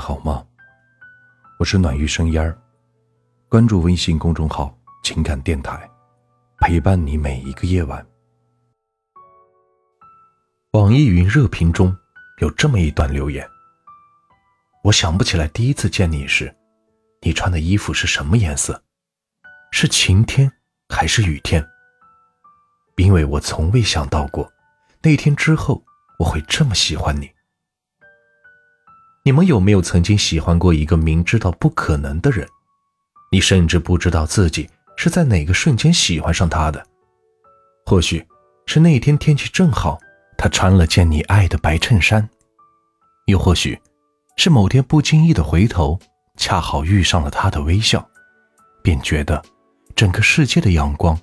[0.00, 0.44] 好吗？
[1.58, 2.58] 我是暖玉生烟儿，
[3.50, 5.88] 关注微信公众号“情感电台”，
[6.58, 8.04] 陪伴你每一个夜晚。
[10.72, 11.94] 网易云热评中
[12.38, 13.46] 有这么一段留言：
[14.82, 16.52] 我想不起来第一次见你时，
[17.20, 18.82] 你穿的衣服是什么颜色，
[19.70, 20.50] 是晴天
[20.88, 21.62] 还是雨天？
[22.96, 24.50] 因为我从未想到过，
[25.02, 25.84] 那天之后
[26.18, 27.30] 我会这么喜欢你。
[29.30, 32.48] 你们有没有曾经喜欢过一个明知道不可能的人？
[33.30, 36.84] 你甚至不知道自己是在哪个瞬间喜欢上他的。
[37.86, 38.26] 或许
[38.66, 40.00] 是那天天气正好，
[40.36, 42.28] 他穿了件你爱的白衬衫；
[43.26, 43.80] 又或许
[44.36, 45.96] 是某天不经意的回头，
[46.36, 48.04] 恰好遇上了他的微笑，
[48.82, 49.40] 便觉得
[49.94, 51.16] 整个世界的阳光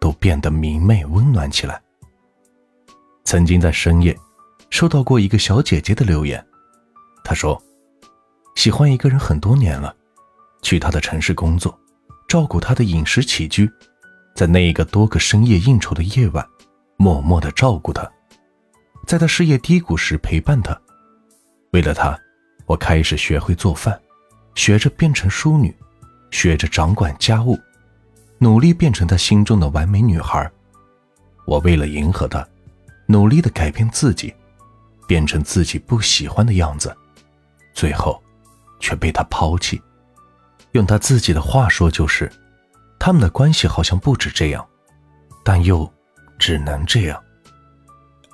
[0.00, 1.78] 都变得明媚温暖起来。
[3.26, 4.18] 曾经在深夜
[4.70, 6.42] 收到过一个小姐姐的留言。
[7.30, 7.62] 他说
[8.58, 9.94] ：“喜欢一个人很多年了，
[10.62, 11.78] 去他的城市工作，
[12.26, 13.70] 照顾他的饮食起居，
[14.34, 16.44] 在那一个多个深夜应酬的夜晚，
[16.96, 18.10] 默默的照顾他，
[19.06, 20.76] 在他事业低谷时陪伴他。
[21.70, 22.18] 为了他，
[22.66, 23.96] 我开始学会做饭，
[24.56, 25.72] 学着变成淑女，
[26.32, 27.56] 学着掌管家务，
[28.38, 30.50] 努力变成他心中的完美女孩。
[31.46, 32.44] 我为了迎合他，
[33.06, 34.34] 努力的改变自己，
[35.06, 36.92] 变成自己不喜欢的样子。”
[37.80, 38.22] 最后，
[38.78, 39.80] 却被他抛弃。
[40.72, 42.30] 用他自己的话说，就是
[42.98, 44.68] 他们的关系好像不止这样，
[45.42, 45.90] 但又
[46.38, 47.18] 只能这样。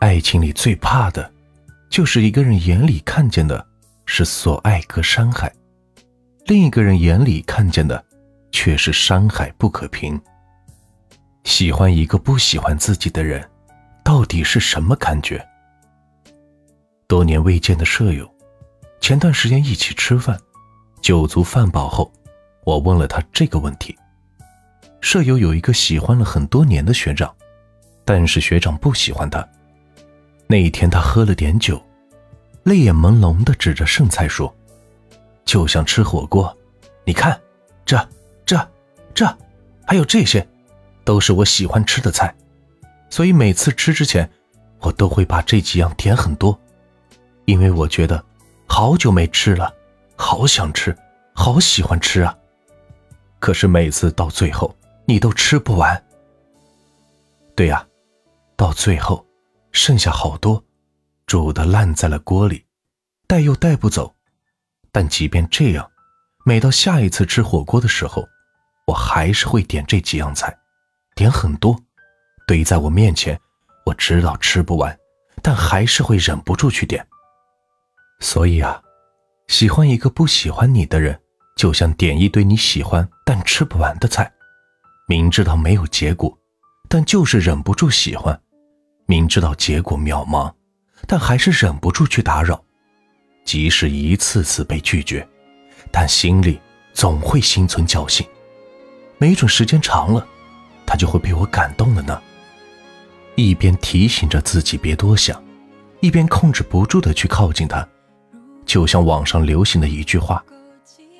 [0.00, 1.32] 爱情里最怕的，
[1.88, 3.64] 就是一个人眼里看见的
[4.04, 5.54] 是所爱隔山海，
[6.46, 8.04] 另一个人眼里看见的
[8.50, 10.20] 却是山海不可平。
[11.44, 13.48] 喜欢一个不喜欢自己的人，
[14.02, 15.40] 到底是什么感觉？
[17.06, 18.28] 多年未见的舍友。
[19.00, 20.38] 前段时间一起吃饭，
[21.00, 22.10] 酒足饭饱后，
[22.64, 23.96] 我问了他这个问题。
[25.00, 27.32] 舍友有一个喜欢了很多年的学长，
[28.04, 29.46] 但是学长不喜欢他。
[30.48, 31.80] 那一天他喝了点酒，
[32.64, 34.52] 泪眼朦胧地指着剩菜说
[35.44, 36.56] ：“就像吃火锅，
[37.04, 37.38] 你看，
[37.84, 37.96] 这、
[38.44, 38.68] 这、
[39.14, 39.24] 这，
[39.86, 40.44] 还有这些，
[41.04, 42.34] 都是我喜欢吃的菜，
[43.08, 44.28] 所以每次吃之前，
[44.80, 46.58] 我都会把这几样点很多，
[47.44, 48.20] 因为我觉得。”
[48.78, 49.74] 好久没吃了，
[50.16, 50.94] 好想吃，
[51.34, 52.36] 好喜欢吃啊！
[53.38, 54.76] 可是每次到最后，
[55.06, 56.04] 你都吃不完。
[57.54, 57.86] 对呀，
[58.54, 59.26] 到最后
[59.72, 60.62] 剩下好多，
[61.24, 62.66] 煮的烂在了锅里，
[63.26, 64.14] 带又带不走。
[64.92, 65.90] 但即便这样，
[66.44, 68.28] 每到下一次吃火锅的时候，
[68.86, 70.54] 我还是会点这几样菜，
[71.14, 71.74] 点很多，
[72.46, 73.40] 堆在我面前。
[73.86, 74.94] 我知道吃不完，
[75.42, 77.02] 但还是会忍不住去点。
[78.20, 78.80] 所以啊，
[79.48, 81.20] 喜欢一个不喜欢你的人，
[81.56, 84.32] 就像点一堆你喜欢但吃不完的菜，
[85.06, 86.36] 明知道没有结果，
[86.88, 88.34] 但就是忍不住喜欢；
[89.06, 90.52] 明知道结果渺茫，
[91.06, 92.62] 但还是忍不住去打扰。
[93.44, 95.26] 即使一次次被拒绝，
[95.92, 96.60] 但心里
[96.92, 98.26] 总会心存侥幸，
[99.18, 100.26] 没准时间长了，
[100.84, 102.20] 他就会被我感动了呢。
[103.36, 105.40] 一边提醒着自己别多想，
[106.00, 107.86] 一边控制不住的去靠近他。
[108.66, 110.44] 就像网上流行的一句话：“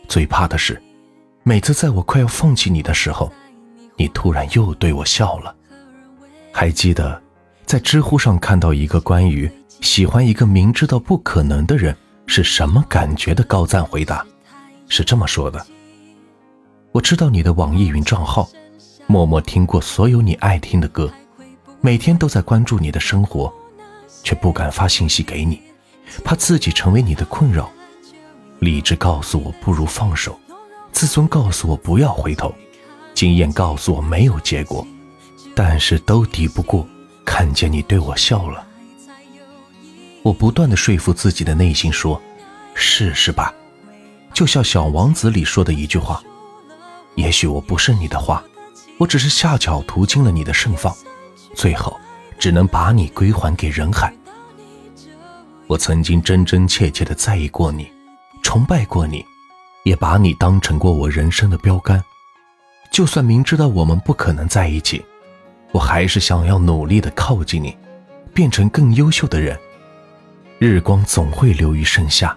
[0.08, 0.82] 最怕的是，
[1.44, 3.32] 每次在我快要放弃你的时候，
[3.96, 5.54] 你突然又对我笑了。”
[6.52, 7.22] 还记得
[7.64, 11.96] 在知乎上看到一个关于喜欢一个明知道不可能的人
[12.26, 14.26] 是什么感觉的高赞回答，
[14.88, 15.64] 是这么说的
[16.90, 18.48] ：“我知道你的网易云账号，
[19.06, 21.12] 默默听过所有你爱听的歌，
[21.80, 23.52] 每天都在关注你的生活，
[24.24, 25.62] 却不敢发信息给你。”
[26.24, 27.70] 怕自己成为你的困扰，
[28.58, 30.38] 理智告诉我不如放手，
[30.92, 32.54] 自尊告诉我不要回头，
[33.14, 34.86] 经验告诉我没有结果，
[35.54, 36.86] 但是都敌不过
[37.24, 38.66] 看见你对我笑了。
[40.22, 42.20] 我不断的说服自己的内心说
[42.74, 43.54] ：“试试吧。”
[44.34, 46.22] 就像《小王子》里说的一句话
[47.14, 48.42] ：“也许我不是你的花，
[48.98, 50.94] 我只是恰巧途经了你的盛放，
[51.54, 51.96] 最后
[52.38, 54.12] 只能把你归还给人海。”
[55.68, 57.90] 我曾经真真切切的在意过你，
[58.42, 59.24] 崇拜过你，
[59.82, 62.02] 也把你当成过我人生的标杆。
[62.92, 65.04] 就算明知道我们不可能在一起，
[65.72, 67.76] 我还是想要努力的靠近你，
[68.32, 69.58] 变成更优秀的人。
[70.58, 72.34] 日光总会流于盛夏，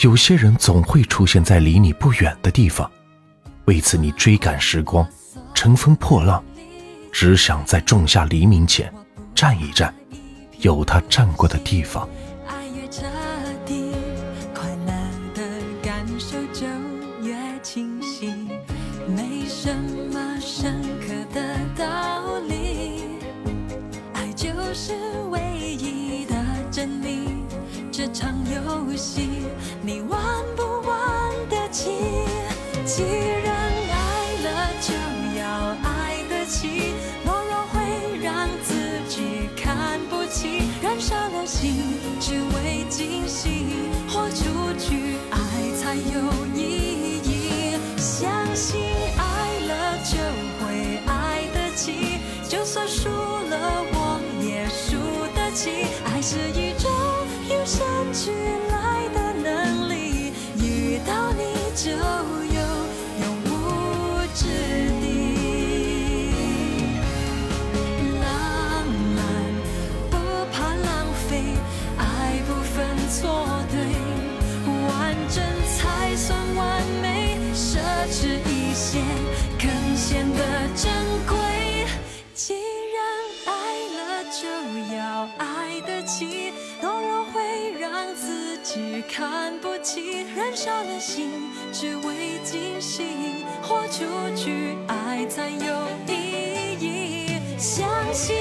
[0.00, 2.90] 有些人总会出现在离你不远的地方。
[3.66, 5.06] 为此，你追赶时光，
[5.52, 6.42] 乘风破浪，
[7.12, 8.90] 只想在仲夏黎明前
[9.34, 9.94] 站一站，
[10.60, 12.08] 有他站过的地方。
[28.54, 29.28] 游戏，
[29.82, 30.20] 你玩
[30.56, 31.90] 不玩得起？
[32.84, 33.54] 既然
[33.90, 34.94] 爱了，就
[35.38, 36.94] 要爱得起。
[37.24, 38.74] 懦弱会让自
[39.08, 41.74] 己看不起，燃烧了心，
[42.20, 43.66] 只为惊喜。
[44.08, 44.44] 豁出
[44.78, 45.38] 去，爱
[45.76, 47.76] 才有意义。
[47.96, 48.80] 相信
[49.16, 50.16] 爱了就
[50.58, 52.18] 会爱得起，
[52.48, 54.96] 就算输了我也输
[55.36, 55.86] 得起。
[56.06, 56.67] 爱是一
[58.08, 58.30] 种与生俱
[58.70, 61.42] 来的能力，遇到你
[61.74, 61.96] 就有
[63.20, 63.50] 永无
[64.34, 64.44] 止
[65.00, 65.06] 境。
[68.20, 68.24] 浪
[69.14, 69.18] 漫
[70.10, 70.16] 不
[70.52, 70.88] 怕浪
[71.28, 71.30] 费，
[71.96, 72.02] 爱
[72.46, 72.76] 不分
[73.10, 73.20] 错
[73.70, 73.76] 对，
[74.66, 75.42] 完整
[75.76, 77.78] 才算完美，奢
[78.10, 79.00] 侈一些
[79.58, 80.38] 更显得
[80.74, 80.92] 珍
[81.26, 81.47] 贵。
[89.08, 94.04] 看不起，燃烧了心只为惊喜，豁出
[94.36, 97.32] 去爱才有意义。
[97.58, 98.36] 相信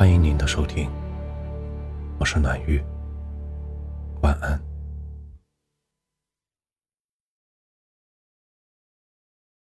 [0.00, 0.88] 欢迎您的收听，
[2.18, 2.82] 我是暖玉，
[4.22, 4.58] 晚安。